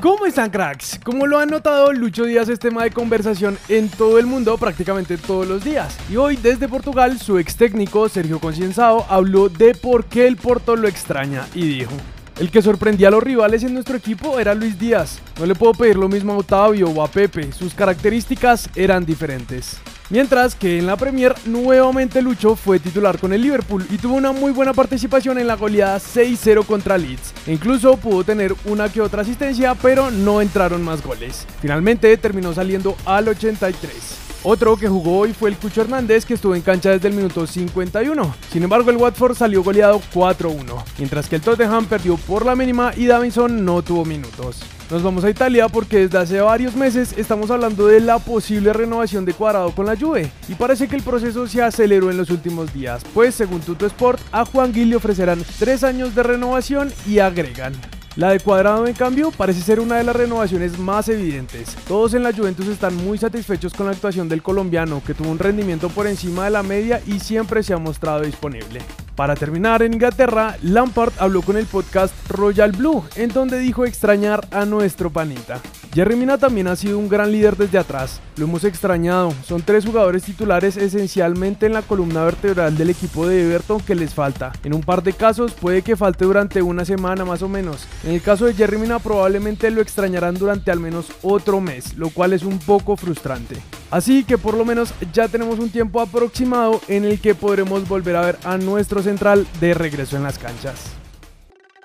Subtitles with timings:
[0.00, 0.98] ¿Cómo están cracks?
[1.04, 5.18] Como lo han notado, Lucho Díaz es tema de conversación en todo el mundo prácticamente
[5.18, 5.94] todos los días.
[6.10, 10.74] Y hoy desde Portugal, su ex técnico Sergio Concienzado habló de por qué el Porto
[10.74, 11.92] lo extraña y dijo...
[12.38, 15.18] El que sorprendía a los rivales en nuestro equipo era Luis Díaz.
[15.38, 19.78] No le puedo pedir lo mismo a Otavio o a Pepe, sus características eran diferentes.
[20.10, 24.32] Mientras que en la Premier nuevamente Lucho fue titular con el Liverpool y tuvo una
[24.32, 27.32] muy buena participación en la goleada 6-0 contra Leeds.
[27.46, 31.46] E incluso pudo tener una que otra asistencia, pero no entraron más goles.
[31.60, 34.19] Finalmente terminó saliendo al 83.
[34.42, 37.46] Otro que jugó hoy fue el Cucho Hernández, que estuvo en cancha desde el minuto
[37.46, 38.34] 51.
[38.50, 42.92] Sin embargo, el Watford salió goleado 4-1, mientras que el Tottenham perdió por la mínima
[42.96, 44.62] y Davinson no tuvo minutos.
[44.90, 49.26] Nos vamos a Italia porque desde hace varios meses estamos hablando de la posible renovación
[49.26, 52.72] de Cuadrado con la Juve y parece que el proceso se aceleró en los últimos
[52.72, 57.18] días, pues según Tuto Sport a Juan Gil le ofrecerán 3 años de renovación y
[57.18, 57.74] agregan
[58.20, 61.74] la de Cuadrado, en cambio, parece ser una de las renovaciones más evidentes.
[61.88, 65.38] Todos en la Juventus están muy satisfechos con la actuación del colombiano, que tuvo un
[65.38, 68.82] rendimiento por encima de la media y siempre se ha mostrado disponible.
[69.16, 74.46] Para terminar, en Inglaterra, Lampard habló con el podcast Royal Blue, en donde dijo extrañar
[74.50, 75.58] a nuestro panita.
[75.92, 79.84] Jerry Mina también ha sido un gran líder desde atrás, lo hemos extrañado, son tres
[79.84, 84.52] jugadores titulares esencialmente en la columna vertebral del equipo de Everton que les falta.
[84.62, 87.88] En un par de casos puede que falte durante una semana más o menos.
[88.04, 92.10] En el caso de Jerry Mina probablemente lo extrañarán durante al menos otro mes, lo
[92.10, 93.56] cual es un poco frustrante.
[93.90, 98.14] Así que por lo menos ya tenemos un tiempo aproximado en el que podremos volver
[98.14, 100.99] a ver a nuestro central de regreso en las canchas.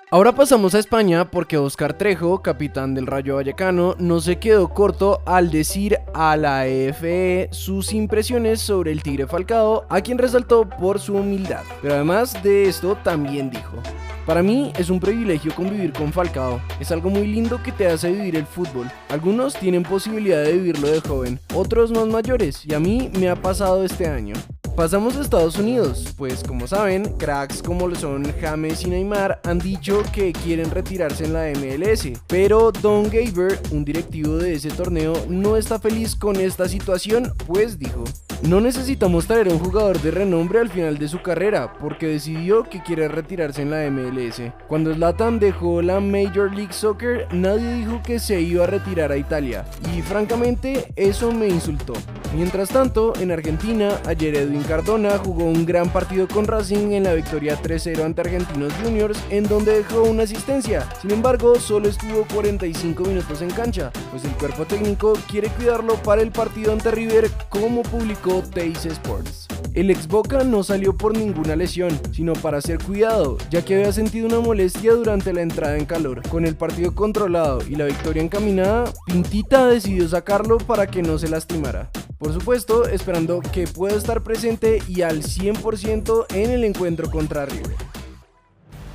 [0.08, 5.20] Ahora pasamos a España porque Oscar Trejo, capitán del Rayo Vallecano, no se quedó corto
[5.26, 11.00] al decir a la EFE sus impresiones sobre el Tigre Falcao, a quien resaltó por
[11.00, 11.64] su humildad.
[11.82, 13.82] Pero además de esto también dijo,
[14.26, 16.60] para mí es un privilegio convivir con Falcao.
[16.78, 18.88] Es algo muy lindo que te hace vivir el fútbol.
[19.08, 23.34] Algunos tienen posibilidad de vivirlo de joven, otros más mayores, y a mí me ha
[23.34, 24.34] pasado este año.
[24.76, 29.58] Pasamos a Estados Unidos, pues como saben, cracks como lo son James y Neymar han
[29.58, 35.14] dicho que quieren retirarse en la MLS, pero Don Gaber, un directivo de ese torneo,
[35.30, 38.04] no está feliz con esta situación, pues dijo,
[38.42, 42.64] no necesitamos traer a un jugador de renombre al final de su carrera, porque decidió
[42.64, 44.42] que quiere retirarse en la MLS.
[44.68, 49.16] Cuando Zlatan dejó la Major League Soccer, nadie dijo que se iba a retirar a
[49.16, 49.64] Italia,
[49.96, 51.94] y francamente eso me insultó.
[52.34, 57.14] Mientras tanto, en Argentina, ayer Edwin Cardona jugó un gran partido con Racing en la
[57.14, 60.86] victoria 3-0 ante Argentinos Juniors, en donde dejó una asistencia.
[61.00, 66.22] Sin embargo, solo estuvo 45 minutos en cancha, pues el cuerpo técnico quiere cuidarlo para
[66.22, 69.48] el partido ante River, como publicó Teis Sports.
[69.74, 73.92] El ex Boca no salió por ninguna lesión, sino para ser cuidado, ya que había
[73.92, 76.22] sentido una molestia durante la entrada en calor.
[76.28, 81.28] Con el partido controlado y la victoria encaminada, Pintita decidió sacarlo para que no se
[81.28, 81.90] lastimara.
[82.18, 87.76] Por supuesto, esperando que pueda estar presente y al 100% en el encuentro contra River.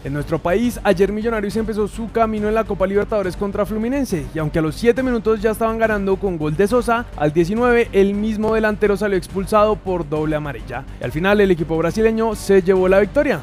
[0.04, 4.40] En nuestro país, ayer Millonarios empezó su camino en la Copa Libertadores contra Fluminense, y
[4.40, 8.16] aunque a los 7 minutos ya estaban ganando con gol de Sosa, al 19 el
[8.16, 10.84] mismo delantero salió expulsado por doble amarilla.
[11.00, 13.42] Y al final el equipo brasileño se llevó la victoria.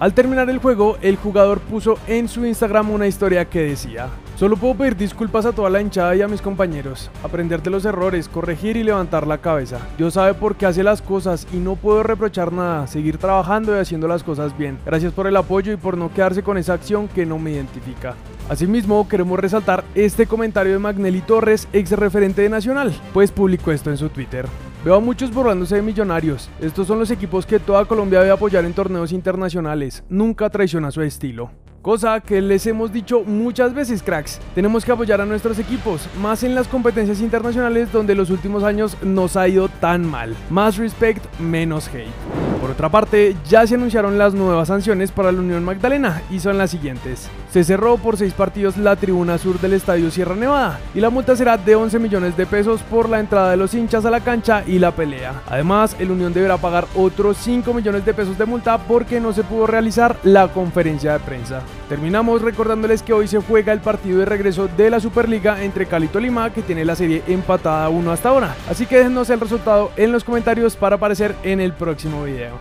[0.00, 4.08] Al terminar el juego, el jugador puso en su Instagram una historia que decía,
[4.42, 7.84] Solo puedo pedir disculpas a toda la hinchada y a mis compañeros, aprender de los
[7.84, 9.78] errores, corregir y levantar la cabeza.
[9.96, 13.78] Dios sabe por qué hace las cosas y no puedo reprochar nada, seguir trabajando y
[13.78, 14.80] haciendo las cosas bien.
[14.84, 18.16] Gracias por el apoyo y por no quedarse con esa acción que no me identifica.
[18.48, 23.90] Asimismo, queremos resaltar este comentario de Magnelli Torres, ex referente de Nacional, pues publicó esto
[23.90, 24.46] en su Twitter.
[24.84, 26.50] Veo a muchos burlándose de millonarios.
[26.60, 30.02] Estos son los equipos que toda Colombia debe apoyar en torneos internacionales.
[30.08, 31.52] Nunca traiciona su estilo.
[31.82, 34.38] Cosa que les hemos dicho muchas veces, cracks.
[34.54, 38.96] Tenemos que apoyar a nuestros equipos, más en las competencias internacionales donde los últimos años
[39.02, 40.36] nos ha ido tan mal.
[40.48, 42.31] Más respect, menos hate.
[42.62, 46.58] Por otra parte, ya se anunciaron las nuevas sanciones para la Unión Magdalena y son
[46.58, 47.28] las siguientes.
[47.50, 51.34] Se cerró por seis partidos la tribuna sur del Estadio Sierra Nevada y la multa
[51.34, 54.62] será de 11 millones de pesos por la entrada de los hinchas a la cancha
[54.64, 55.42] y la pelea.
[55.50, 59.42] Además, el Unión deberá pagar otros 5 millones de pesos de multa porque no se
[59.42, 61.62] pudo realizar la conferencia de prensa.
[61.88, 66.06] Terminamos recordándoles que hoy se juega el partido de regreso de la Superliga entre Cali
[66.06, 68.54] y Tolima, que tiene la serie empatada 1 hasta ahora.
[68.70, 72.51] Así que déjenos el resultado en los comentarios para aparecer en el próximo video.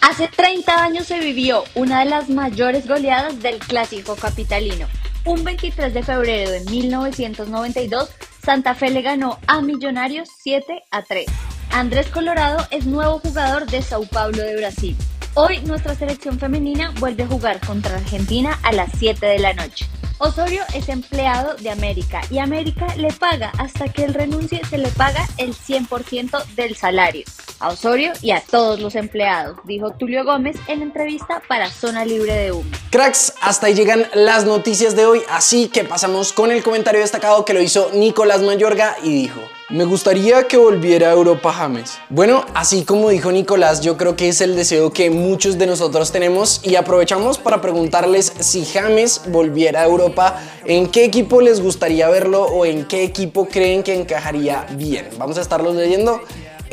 [0.00, 4.86] Hace 30 años se vivió una de las mayores goleadas del clásico capitalino.
[5.24, 8.10] Un 23 de febrero de 1992,
[8.44, 11.26] Santa Fe le ganó a Millonarios 7 a 3.
[11.70, 14.94] Andrés Colorado es nuevo jugador de Sao Paulo de Brasil.
[15.32, 19.86] Hoy nuestra selección femenina vuelve a jugar contra Argentina a las 7 de la noche.
[20.24, 24.88] Osorio es empleado de América y América le paga hasta que él renuncie, se le
[24.88, 27.24] paga el 100% del salario
[27.60, 32.34] a Osorio y a todos los empleados, dijo Tulio Gómez en entrevista para Zona Libre
[32.34, 32.70] de Humo.
[32.90, 37.44] Cracks, hasta ahí llegan las noticias de hoy, así que pasamos con el comentario destacado
[37.44, 39.40] que lo hizo Nicolás Mayorga y dijo...
[39.70, 41.98] Me gustaría que volviera a Europa James.
[42.10, 46.12] Bueno, así como dijo Nicolás, yo creo que es el deseo que muchos de nosotros
[46.12, 52.10] tenemos y aprovechamos para preguntarles si James volviera a Europa, en qué equipo les gustaría
[52.10, 55.08] verlo o en qué equipo creen que encajaría bien.
[55.16, 56.20] Vamos a estarlos leyendo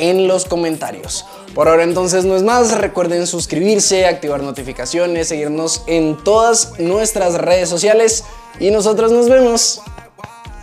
[0.02, 1.26] en los comentarios.
[1.56, 7.70] Por ahora entonces no es más, recuerden suscribirse, activar notificaciones, seguirnos en todas nuestras redes
[7.70, 8.26] sociales
[8.60, 9.82] y nosotros nos vemos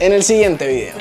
[0.00, 0.94] en el siguiente video.